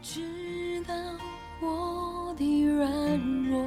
[0.00, 0.94] 知道
[1.60, 2.88] 我的软
[3.50, 3.60] 弱，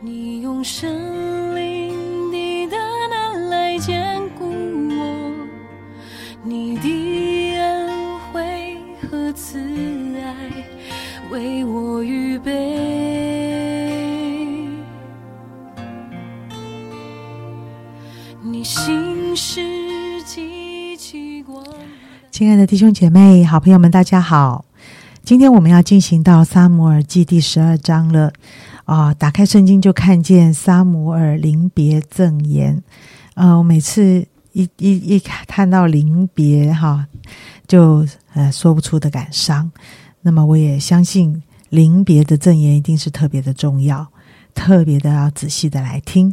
[0.00, 2.78] 你用生灵的大
[3.08, 4.44] 能来坚固
[4.90, 5.32] 我，
[6.42, 8.78] 你的恩惠
[9.10, 9.58] 和慈
[10.18, 10.34] 爱
[11.30, 12.52] 为我预备，
[18.42, 20.67] 你心是极其光。
[22.38, 24.64] 亲爱的弟兄姐妹、好朋友们，大家好！
[25.24, 28.32] 今天我们要进行到撒母耳记第十二章了
[28.84, 32.80] 啊、打开圣经就看见撒母耳临别赠言。
[33.34, 37.08] 呃，我每次一一一看到临别哈，
[37.66, 39.68] 就呃说不出的感伤。
[40.20, 44.06] 那么我也相信临别的赠言一定是特别的重要，
[44.54, 46.32] 特别的要仔细的来听。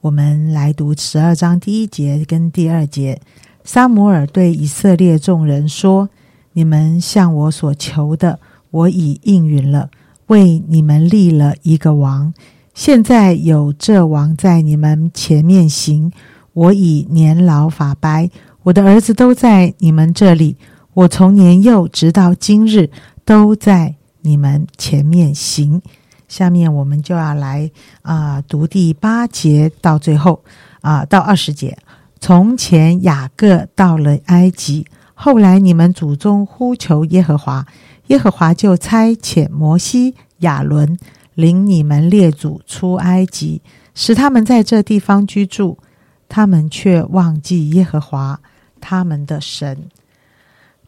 [0.00, 3.20] 我们来读十二章第一节跟第二节。
[3.64, 6.08] 撒母耳对以色列众人说
[6.54, 9.88] ：“你们向我所求的，我已应允了，
[10.26, 12.34] 为你们立了一个王。
[12.74, 16.10] 现在有这王在你们前面行，
[16.52, 18.30] 我已年老发白，
[18.64, 20.56] 我的儿子都在你们这里。
[20.94, 22.90] 我从年幼直到今日，
[23.24, 25.80] 都在你们前面行。”
[26.28, 30.42] 下面我们就要来啊、读第八节到最后
[30.80, 31.76] 啊、到二十节。
[32.22, 37.66] 从前雅各到了埃及，后来你们祖宗呼求耶和华，
[38.06, 40.96] 耶和华就差遣摩西、亚伦
[41.34, 43.60] 领你们列祖出埃及，
[43.96, 45.80] 使他们在这地方居住。
[46.28, 48.40] 他们却忘记耶和华
[48.80, 49.88] 他们的神，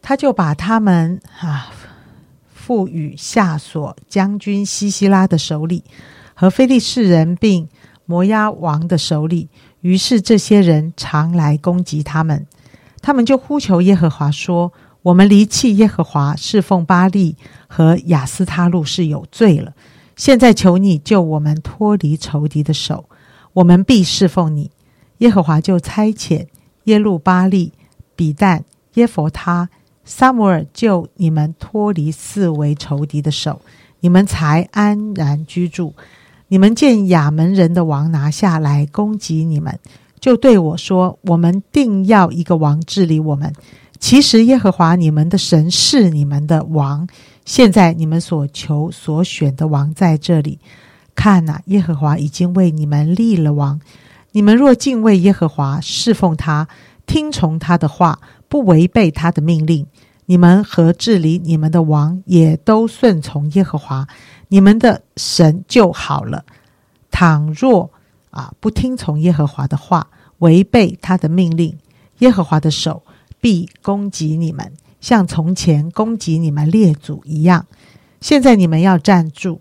[0.01, 1.67] 他就把他们啊
[2.49, 5.83] 赋予下所将军西西拉的手里，
[6.33, 7.69] 和非利士人并
[8.07, 9.49] 摩押王的手里。
[9.85, 12.47] 于是这些人常来攻击他们，
[13.03, 14.73] 他们就呼求耶和华说
[15.05, 19.75] ：“我们离弃耶和华，侍奉巴利和亚斯他路是有罪了。
[20.17, 23.05] 现在求你救我们脱离仇敌的手，
[23.53, 24.71] 我们必侍奉你。”
[25.19, 26.47] 耶和华就差遣
[26.85, 27.75] 耶路巴利、
[28.17, 28.63] 比旦、
[28.95, 29.69] 耶佛他、
[30.03, 33.61] 撒母耳救你们脱离四围仇敌的手，
[34.01, 35.93] 你们才安然居住。
[36.55, 39.77] 你们见亚门人的王拿下来攻击你们，
[40.21, 43.53] 就对我说：“我们定要一个王治理我们。”
[43.99, 47.09] 其实耶和华你们的神是你们的王。
[47.45, 50.61] 现在你们所求所选的王在这里。
[51.17, 53.81] 看哪、耶和华已经为你们立了王。
[54.31, 56.69] 你们若敬畏耶和华，侍奉他，
[57.05, 59.85] 听从他的话，不违背他的命令，
[60.27, 64.07] 你们和治理你们的王也都顺从耶和华。
[64.55, 66.45] 你们的神就好了。
[67.11, 67.91] 倘若
[68.31, 70.07] 啊不听从耶和华的话，
[70.39, 71.77] 违背他的命令，
[72.21, 73.03] 耶和华的手
[73.41, 77.67] 必攻击你们，像从前攻击你们列祖一样。
[78.21, 79.61] 现在你们要站住，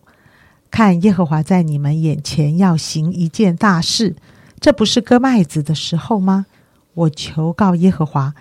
[0.69, 4.15] 看耶和华在你们眼前要行一件大事，
[4.59, 6.45] 这不是割麦子的时候吗？
[6.93, 8.35] 我求告耶和华，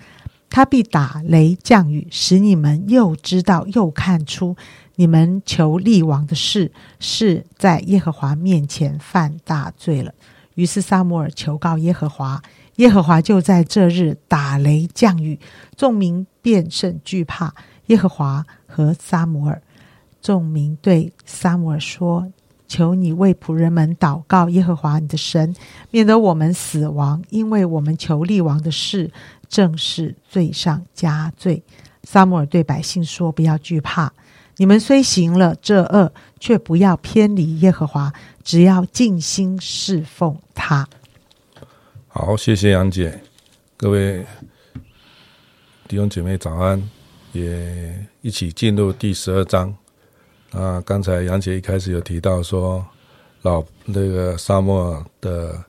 [0.51, 4.55] 他必打雷降雨，使你们又知道又看出。
[4.95, 10.13] 你们求立王的事是在耶和华面前犯大罪了。
[10.55, 12.41] 于是撒母耳求告耶和华，
[12.75, 15.39] 耶和华就在这日打雷降雨，
[15.75, 17.53] 众民便甚惧怕
[17.87, 19.61] 耶和华和撒母耳。
[20.21, 22.31] 众民对撒母耳说
[22.67, 25.55] ：“求你为仆人们祷告耶和华你的神，
[25.89, 29.11] 免得我们死亡，因为我们求立王的事
[29.49, 31.63] 正是罪上加罪。”
[32.03, 34.13] 撒母耳对百姓说：“不要惧怕。”
[34.57, 40.87] 你们虽行了这恶，却不要偏离耶和华，只要尽心侍奉他。
[42.07, 43.19] 好，谢谢杨姐，
[43.75, 44.23] 各位
[45.87, 46.81] 弟兄姐妹早安，
[47.31, 49.73] 也一起进入第十二章。
[50.51, 52.85] 啊，刚才杨姐一开始有提到说
[53.41, 55.63] 老那个沙漠的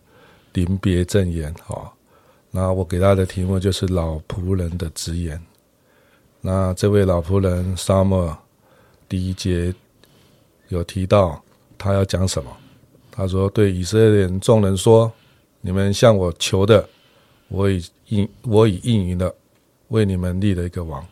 [0.52, 1.90] 临别赠言，哦，
[2.50, 5.40] 那我给他的题目就是老仆人的直言。
[6.42, 8.36] 那这位老仆人沙漠
[9.08, 9.74] 第一节
[10.68, 11.42] 有提到
[11.76, 12.50] 他要讲什么？
[13.10, 15.12] 他说：“对以色列人众人说，
[15.60, 16.88] 你们向我求的，
[17.46, 19.32] 我已应我已应允了，
[19.88, 21.06] 为你们立了一个王。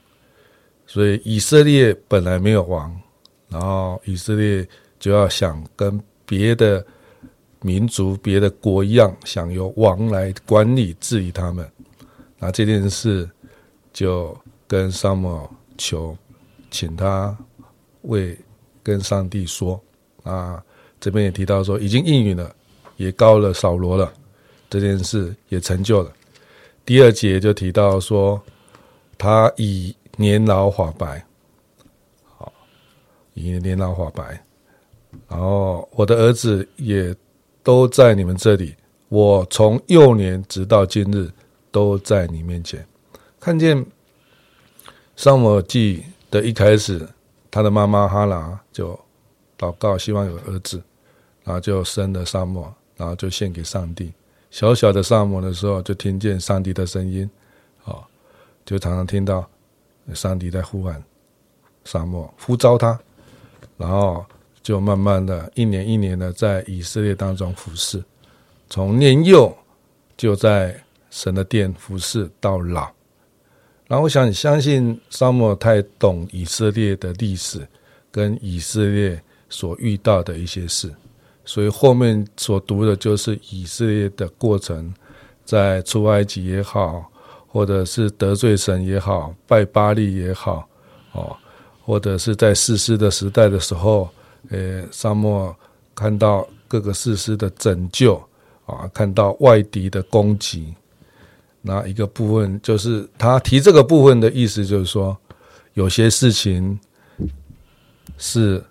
[0.85, 3.01] 所以以色列本来没有王，
[3.49, 4.67] 然后以色列
[4.99, 6.85] 就要想跟别的
[7.61, 11.71] 民族、别的国一样，想由王来管理治理他们。
[12.37, 13.31] 那这件事
[13.93, 14.37] 就
[14.67, 15.49] 跟萨母
[15.79, 16.17] 求，
[16.69, 17.39] 请他
[18.03, 18.39] 为
[18.83, 19.81] 跟上帝说
[20.23, 20.63] 啊。
[21.01, 22.55] 这边也提到说，已经应允了，
[22.97, 24.13] 也高了扫罗了，
[24.71, 26.13] 这件事也成就了。
[26.87, 28.41] 第二节就提到说，
[29.19, 31.27] 他已年老发白，
[32.25, 32.53] 好
[33.35, 34.41] 已年老发白，
[35.29, 37.13] 然后我的儿子也
[37.65, 38.73] 都在你们这里。
[39.09, 41.29] 我从幼年直到今日
[41.73, 42.87] 都在你面前。
[43.41, 43.85] 看见
[45.17, 47.05] 上摩记的一开始，
[47.53, 48.99] 他的妈妈哈拉就
[49.59, 50.83] 祷告，希望有儿子，
[51.45, 54.11] 然后就生了沙漠，然后就献给上帝。
[54.51, 57.31] 小小的沙漠的时候，就听见上帝的声音，
[57.85, 58.03] 哦，
[58.65, 59.47] 就常常听到
[60.15, 61.03] 上帝在呼喊
[61.85, 62.99] 沙漠，呼召他，
[63.77, 64.25] 然后
[64.63, 68.03] 就慢慢的一年一年的在以色列当中服侍，
[68.71, 69.55] 从年幼
[70.17, 70.75] 就在
[71.11, 72.91] 神的殿服侍到老。
[73.93, 77.61] 然后我想相信沙漠太懂以色列的历史
[78.11, 80.91] 跟以色列所遇到的一些事。
[81.45, 84.91] 所以后面所读的就是以色列的过程，
[85.45, 87.05] 在出埃及也好，
[87.47, 90.67] 或者是得罪神也好，拜巴利也好，
[91.13, 91.37] 哦，
[91.85, 94.09] 或者是在士师的时代的时候，
[94.49, 95.55] 呃，沙漠
[95.95, 98.15] 看到各个士师的拯救，
[98.65, 100.73] 啊，看到外敌的攻击，
[101.63, 105.17] 那一个部分就是他提这个部分的意思，就是说
[105.75, 106.79] 有些事情
[108.19, 108.63] 是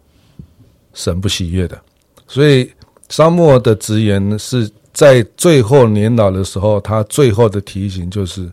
[0.94, 1.82] 神不喜悦的。
[2.28, 2.72] 所以，
[3.10, 8.52] 沙漠的直言是在最后年老的时候，他最后的提醒就是：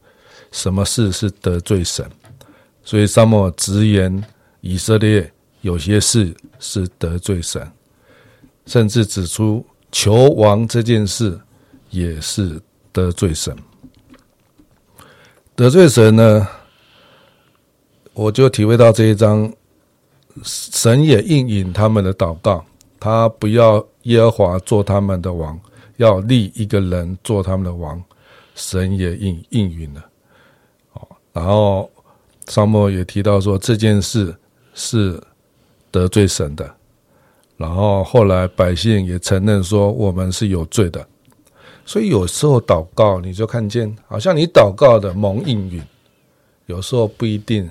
[0.53, 2.05] 什么事是得罪神？
[2.85, 4.25] 所以，沙漠直言
[4.61, 5.31] 以色列
[5.61, 7.71] 有些事是得罪神，
[8.67, 11.39] 甚至指出求王这件事
[11.91, 12.61] 也是
[12.93, 13.57] 得罪神。
[15.59, 16.47] 得罪神呢，
[18.15, 19.53] 我就体会到这一章，
[20.45, 22.65] 神也应允他们的祷告。
[23.01, 25.59] 他不要耶和华做他们的王，
[25.97, 28.01] 要立一个人做他们的王。
[28.55, 30.09] 神也应应允了。
[30.93, 31.91] 哦，然后
[32.47, 34.33] 沙漠也提到说这件事
[34.75, 35.21] 是
[35.91, 36.73] 得罪神的。
[37.57, 41.05] 然后后来百姓也承认说我们是有罪的。
[41.89, 45.83] 所以有时候祷告你就看见，好像你祷告的蒙应允，
[46.67, 47.67] 有时候不一定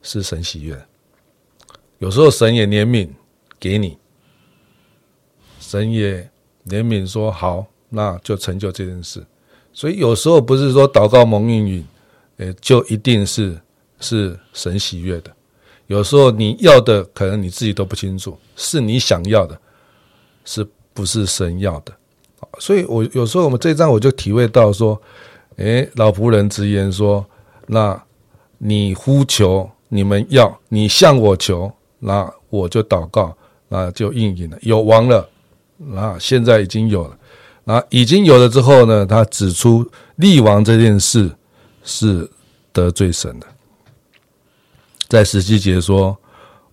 [0.00, 0.82] 是神喜悦。
[1.98, 3.06] 有时候神也怜悯
[3.60, 3.98] 给你。
[5.60, 6.26] 神也
[6.68, 9.22] 怜悯说好，那就成就这件事。
[9.74, 11.86] 所以有时候不是说祷告蒙应允，
[12.38, 13.60] 呃，就一定是
[14.00, 15.30] 是神喜悦的。
[15.86, 19.60] 有时候你要的可能你自己都不清楚，是你想要的，
[20.46, 21.92] 是不是神要的？
[22.58, 25.00] 所以我有时候我们这一章我就体会到说，
[25.56, 27.24] 诶，老仆人直言说，
[27.66, 28.00] 那
[28.58, 33.36] 你呼求，你们要你向我求，那我就祷告，
[33.68, 35.28] 那就应允了，有王了。
[35.76, 37.16] 那现在已经有了，
[37.64, 39.06] 那已经有了之后呢？
[39.06, 41.30] 他指出立王这件事
[41.84, 42.28] 是
[42.72, 43.46] 得罪神的，
[45.08, 46.16] 在十七节说：“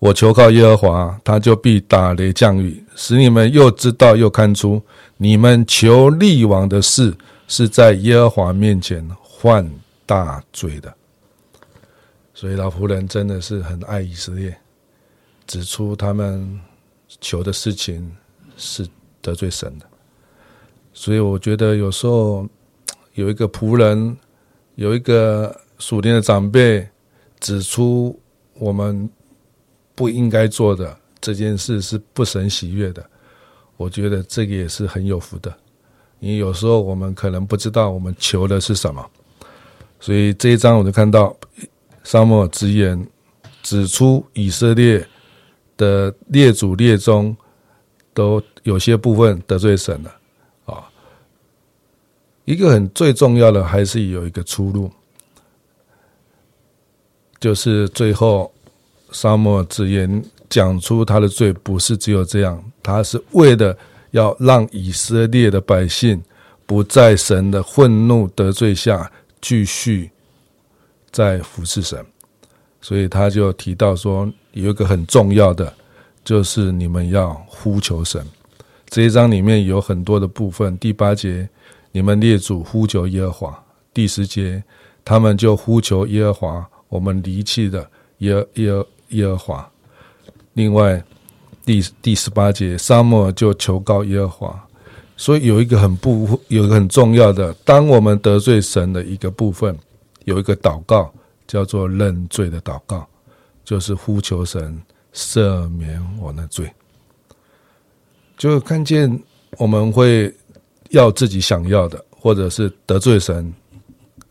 [0.05, 4.79] 我求靠耶和华，他就必打雷降雨，使你们又知道又看出，
[5.17, 7.11] 你们求立王的事
[7.47, 9.03] 是在耶和华面前
[9.39, 9.67] 犯
[10.05, 10.93] 大罪的。”
[12.35, 14.55] 所以老仆人真的是很爱以色列，
[15.47, 16.59] 指出他们
[17.19, 18.15] 求的事情。
[18.57, 18.87] 是
[19.21, 19.85] 得罪神的，
[20.93, 22.47] 所以我觉得有时候
[23.15, 24.15] 有一个仆人，
[24.75, 26.87] 有一个属灵的长辈
[27.41, 28.17] 指出
[28.53, 29.09] 我们
[29.95, 33.03] 不应该做的这件事是不神喜悦的，
[33.77, 35.51] 我觉得这个也是很有福的。
[36.19, 39.03] 因为有时候我们可能不知道我们求的是什么，
[39.99, 41.35] 所以这一章我就看到
[42.03, 43.07] 沙漠直言
[43.63, 45.07] 指出以色列
[45.75, 47.35] 的列祖列宗。
[48.15, 50.15] 都有些部分得罪神了
[50.63, 50.89] 啊！
[52.45, 54.89] 一个很最重要的还是有一个出路，
[57.41, 58.49] 就是最后
[59.15, 63.75] 沙漠之言讲出他的罪，不是只有这样，他是为了
[64.11, 66.21] 要让以色列的百姓
[66.65, 70.11] 不在神的愤怒得罪下继续
[71.11, 72.05] 在服侍神，
[72.81, 75.73] 所以他就提到说有一个很重要的。
[76.25, 78.25] 就是你们要呼求神，
[78.89, 80.75] 这一章里面有很多的部分。
[80.79, 81.47] 第八节，
[81.91, 84.63] 你们列祖呼求耶和华；第十节，
[85.03, 88.71] 他们就呼求耶和华，我们离弃的耶耶
[89.09, 89.71] 耶和华。
[90.53, 91.03] 另外，
[91.65, 94.67] 第第十八节，沙漠就求告耶和华。
[95.17, 99.77] 所以有一个很不有一个很重要的，当我们得罪神的一个部分，
[100.25, 101.13] 有一个祷告
[101.47, 103.07] 叫做认罪的祷告，
[103.63, 104.81] 就是呼求神。
[105.17, 106.69] 赦免我的罪，
[108.35, 109.17] 就看见
[109.51, 110.35] 我们会
[110.89, 113.53] 要自己想要的，或者是得罪神，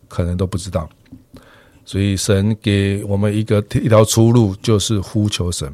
[0.09, 0.87] 可能都不知道。
[1.85, 5.73] 所以神给我们一个一条出路，就是呼求神。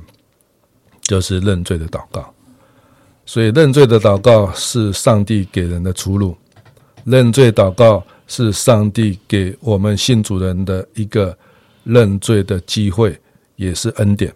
[1.03, 2.33] 就是认罪的祷告。
[3.27, 6.37] 所以认罪的祷告是上帝给人的出路，
[7.03, 11.37] 认罪祷告是上帝给我们信主人的一个
[11.83, 13.19] 认罪的机会，
[13.57, 14.33] 也是恩典。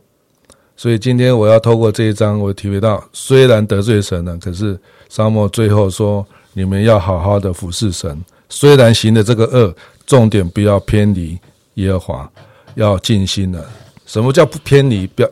[0.76, 4.76] 所以今天我要透过这一章，我体会到，虽然得罪神了，可是
[5.08, 8.20] 沙漠最后说，你们要好好的服侍神。
[8.48, 9.72] 虽然行的这个恶，
[10.06, 11.38] 重点不要偏离
[11.74, 12.32] 耶和华，
[12.74, 13.64] 要尽心了。
[14.06, 15.06] 什么叫不偏离？
[15.08, 15.28] 表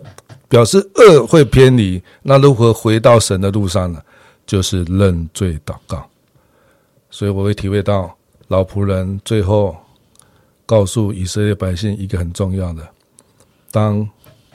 [0.49, 4.03] 表示恶会偏离，那如何回到神的路上呢？
[4.47, 6.05] 就是认罪祷告。
[7.11, 8.17] 所以我会体会到，
[8.49, 9.77] 老仆人最后
[10.67, 12.87] 告诉以色列百姓一个很重要的：
[13.71, 14.09] 当。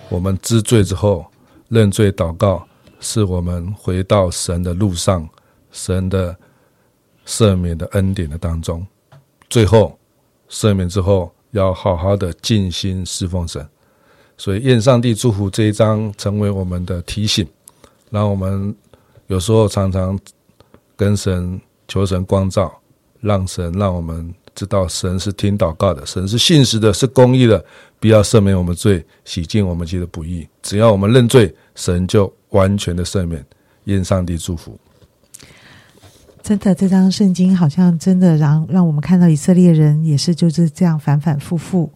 [0.09, 1.25] 我们知罪之后，
[1.67, 2.65] 认罪祷告，
[3.01, 5.27] 是我们回到神的路上，
[5.73, 6.33] 神的
[7.25, 8.87] 赦免的恩典的当中。
[9.49, 9.99] 最后
[10.49, 13.67] 赦免之后，要好好的尽心侍奉神。
[14.37, 17.45] 所以，愿上帝祝福这一章成为我们的提醒，
[18.09, 18.73] 让我们
[19.27, 20.17] 有时候常常
[20.95, 22.71] 跟神求神光照，
[23.19, 24.33] 让神让我们。
[24.57, 27.63] 知道神是听祷告的，神是信实的，是公义的，
[27.99, 30.47] 必要赦免我们罪，洗净我们记的不义。
[30.63, 33.45] 只要我们认罪，神就完全的赦免，
[33.83, 34.75] 愿上帝祝福。
[36.47, 41.91] 真的，这张圣经好像真的让让我们看到以色列人也是就是这样反反复复。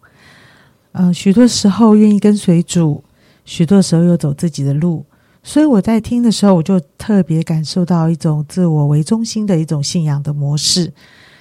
[0.91, 3.01] 嗯，许多时候愿意跟随主，
[3.45, 5.05] 许多时候又走自己的路。
[5.41, 10.91] 所以我在听的时候，我就特别感受到一种自我为中心的一种信仰的模式。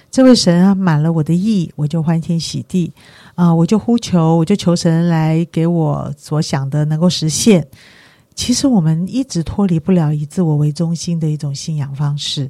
[0.09, 2.93] 这位神啊，满了我的意，我就欢天喜地
[3.35, 3.53] 啊！
[3.53, 7.67] 我就呼求，我就求神来给我所想的能够实现。
[8.37, 12.49] 其实我们一直脱离不了以自我为中心的一种信仰方式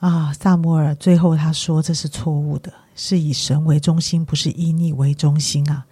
[0.00, 0.32] 啊！
[0.32, 5.86] 萨摩尔最后他说这是错误的，是以神为中心，不是以你为中心啊！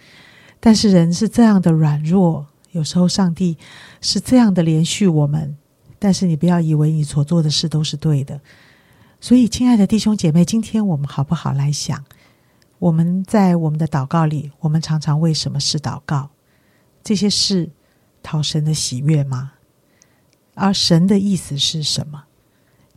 [0.60, 3.56] 但是人是这样的软弱，有时候上帝
[4.00, 5.56] 是这样的连续我们，
[5.98, 8.40] 但是你不要以为你所做的事都是对的。
[9.20, 12.04] 所以，亲爱的弟兄姐妹，今天我们好不好来想？
[12.78, 16.28] 我们在我们的祷告里，我们常常为什么事祷告？
[17.02, 17.70] 这些事
[18.22, 19.52] 讨神的喜悦吗？
[20.54, 22.24] 而神的意思是什么？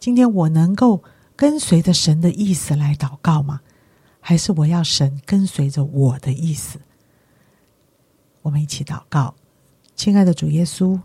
[0.07, 1.03] 今天我能够
[1.35, 3.59] 跟随着神的意思来祷告吗？
[4.21, 6.79] 还是我要神跟随着我的意思？
[8.41, 9.35] 我们一起祷告，
[9.97, 10.97] 亲爱的主耶稣，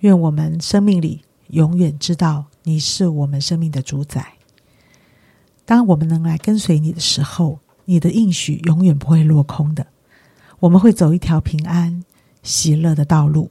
[0.00, 2.46] 愿我们生命里永远知道。
[2.64, 4.32] 你是我们生命的主宰。
[5.64, 9.86] 当我们能来跟随你的时候，你的应许永远不会落空的。
[10.58, 12.04] 我们会走一条平安、
[12.42, 13.48] 喜乐的道路，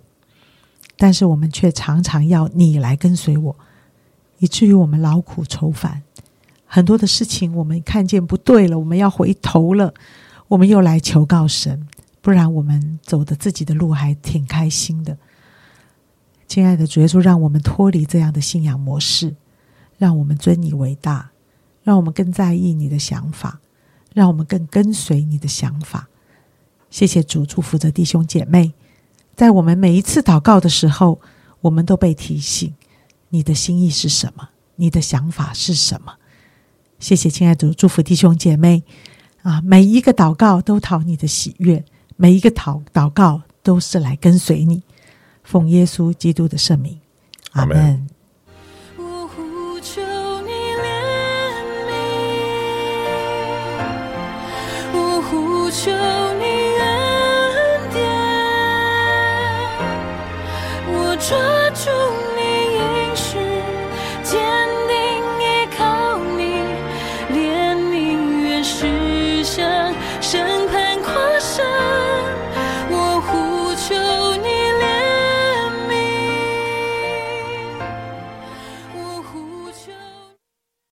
[0.97, 3.55] 但是我们却常常要你来跟随我，
[4.39, 6.01] 以至于我们劳苦愁烦。
[6.65, 9.93] 很多的事情我们看见不对了，我们要回头了，
[10.47, 11.87] 我们又来求告神，
[12.21, 15.17] 不然我们走的自己的路还挺开心的。
[16.47, 19.35] 亲爱的主耶稣，让我们脱离这样的信仰模式，
[19.97, 21.31] 让我们尊你为大，
[21.83, 23.59] 让我们更在意你的想法，
[24.13, 26.07] 让我们更跟随你的想法。
[26.89, 28.73] 谢谢主，祝福着弟兄姐妹，
[29.35, 31.19] 在我们每一次祷告的时候，
[31.61, 32.73] 我们都被提醒
[33.29, 36.13] 你的心意是什么，你的想法是什么。
[36.99, 38.83] 谢谢亲爱的主，祝福弟兄姐妹
[39.43, 39.61] 啊！
[39.61, 41.85] 每一个祷告都讨你的喜悦，
[42.17, 44.83] 每一个祷祷告都是来跟随你。
[45.43, 46.99] 奉耶稣基督的圣名，
[47.51, 48.07] 阿门。
[48.97, 50.01] 我呼求
[50.41, 50.83] 你怜
[51.87, 51.93] 悯，
[54.93, 55.91] 我呼求
[56.39, 56.68] 你。